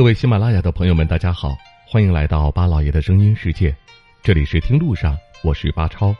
[0.00, 3.76] 各位喜马拉雅的朋友们，大家好，欢迎来到巴老爷的声音世界，
[4.22, 5.14] 这里是听路上，
[5.44, 6.16] 我是巴超。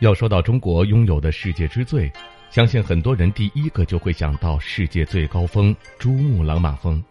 [0.00, 2.12] 要说到中国拥有的世界之最，
[2.50, 7.02] 相信很多人第一个就会想到世界最高峰珠穆朗玛峰。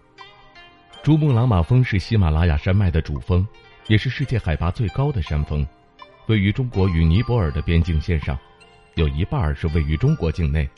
[1.02, 3.44] 珠穆朗玛峰是喜马拉雅山脉的主峰，
[3.88, 5.66] 也是世界海拔最高的山峰，
[6.28, 8.38] 位于中国与尼泊尔的边境线上，
[8.94, 10.70] 有一半是位于中国境内。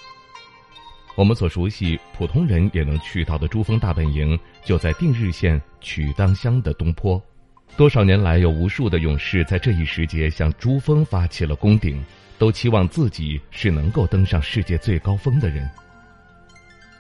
[1.18, 7.20] 我们所熟悉、普通人也能去到的珠峰大本营，就在定日县曲当乡的东坡。
[7.76, 12.00] 多少年来，有无数的勇士在这一时节向珠峰发起了攻顶，
[12.38, 15.68] 都期望自己是能够登上世界最高峰的人。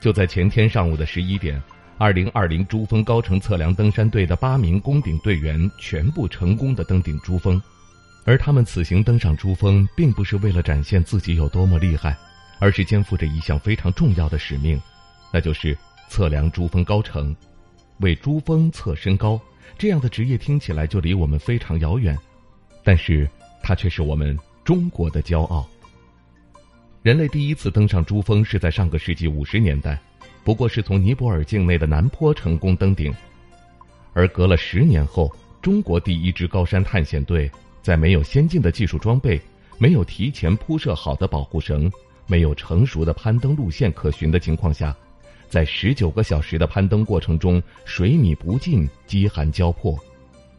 [0.01, 1.61] 就在前天上午的十一点，
[1.99, 7.61] 二零二零珠峰高程测量登山队的八名攻顶队员全部成功的登顶珠峰，
[8.25, 12.17] 而他们此行登上珠峰，并不是为了展现自己有多么厉害。
[12.59, 14.81] 而是肩负着一项非常重要的使命，
[15.31, 15.77] 那就是
[16.09, 17.35] 测量珠峰高程，
[17.99, 19.39] 为珠峰测身高。
[19.77, 22.17] 这样的职业听起来就离我们非常遥远，
[22.83, 23.29] 但是
[23.61, 25.67] 它却是我们中国的骄傲。
[27.03, 29.99] 人类第一次登上珠峰是在上个世纪五十年代，
[30.43, 33.13] 不过是从尼泊尔境内的南坡成功登顶。
[34.13, 37.51] 而隔了十年后，中国第一支高山探险队
[37.83, 39.39] 在没有先进的技术装备、
[39.77, 41.91] 没有提前铺设好的保护绳。
[42.27, 44.95] 没有成熟的攀登路线可循的情况下，
[45.49, 49.97] 在十九个小时的攀登过程中，水米不进，饥寒交迫，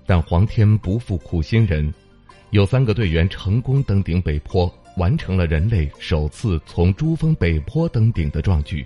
[0.07, 1.93] 但皇天不负苦心人，
[2.51, 8.85] 有三个队员成功登顶北坡，完成了人类首次从珠峰北坡登顶的壮举。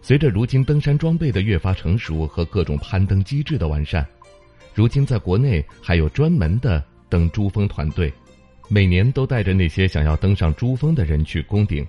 [0.00, 4.06] 随着如今登山装备的越发成熟和各种攀登机制的完善，
[4.72, 8.10] 如今在国内还有专门的登珠峰团队。
[8.68, 11.86] 每年都带着那些想要登上珠峰的人去攻顶。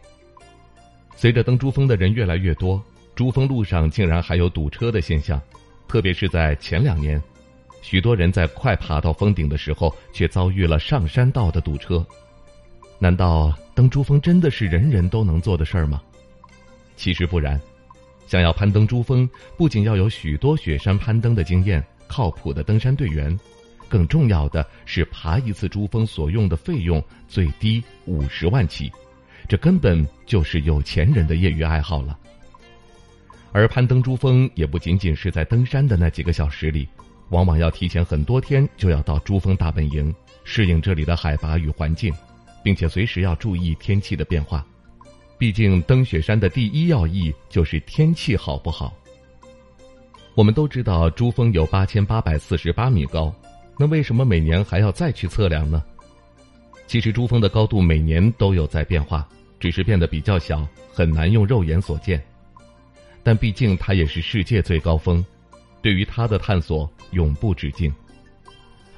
[1.15, 2.81] 随着登珠峰的人越来越多，
[3.13, 5.41] 珠峰路上竟然还有堵车的现象，
[5.87, 7.21] 特别是在前两年，
[7.81, 12.05] 许多人在快爬到峰顶的时候，却遭遇了上山道的堵车。
[12.97, 16.01] 难道登珠峰真的是人人都能做的事儿吗？
[16.95, 17.59] 其实不然，
[18.25, 23.37] 想要攀登珠峰，不仅要有许多雪山攀登的经验、靠谱的登山队员。
[23.89, 28.89] 更重要的是，爬一次珠峰所用的费用最低五十万起，
[29.47, 32.17] 这根本就是有钱人的业余爱好了。
[33.51, 36.87] 而攀登珠峰也不仅仅是在登山的那几个小时里，
[37.29, 40.13] 往往要提前很多天就要到珠峰大本营，
[40.43, 42.13] 适应这里的海拔与环境，
[42.63, 44.63] 并且随时要注意天气的变化。
[45.39, 48.93] 毕竟登雪山的第一要义就是天气好不好。
[50.35, 53.33] 我们都知道，珠峰有八千八百四十八米高。
[53.81, 55.81] 那为什么每年还要再去测量呢？
[56.85, 59.25] 其实珠峰的高度每年都有在变化，
[59.57, 62.21] 只是变得比较小，很难用肉眼所见。
[63.23, 65.25] 但毕竟它也是世界最高峰，
[65.81, 67.89] 对于它的探索永不止境。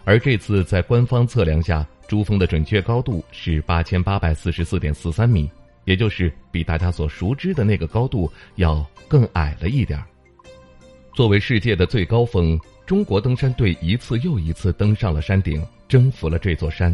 [0.03, 5.47] 而这次在官方测量下，珠峰的准确高度是八千八百四十四点四三米，
[5.85, 10.03] 也就是比大家所熟知的那个高度要更矮了一点
[11.13, 12.59] 作为世界的最高峰。
[12.91, 16.93] 中国登山队一次又一次登上了山顶，征服了这座山。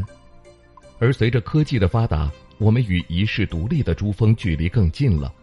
[1.00, 5.34] 而随着科技的发达，我们与遗世独立的珠峰距离更近了。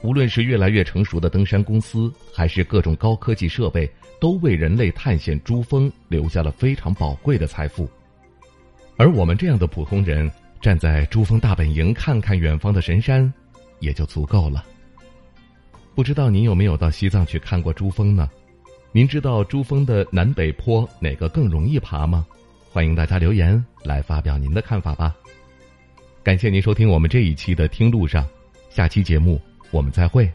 [0.00, 3.86] 无论是越来越成熟的登山公司，还是各种高科技设备，
[4.18, 7.86] 都为人类探险珠峰留下了非常宝贵的财富。
[8.96, 10.32] 而我们这样的普通人，
[10.62, 13.30] 站在珠峰大本营看看远方的神山，
[13.80, 14.64] 也就足够了。
[15.94, 18.30] 不知道您有没有到西藏去看过珠峰呢？
[18.90, 22.26] 您知道珠峰的南北坡哪个更容易爬吗？
[22.70, 25.14] 欢迎大家留言来发表您的看法吧。
[26.22, 28.26] 感谢您收听我们这一期的听路上，
[28.70, 29.40] 下期节目
[29.70, 30.30] 我们再会。